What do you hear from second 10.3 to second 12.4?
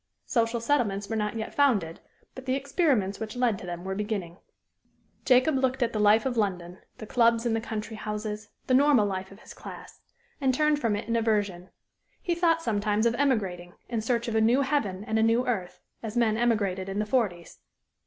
and turned from it in aversion. He